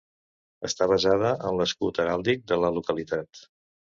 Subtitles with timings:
[0.67, 3.45] Està basada en l'escut heràldic de la localitat.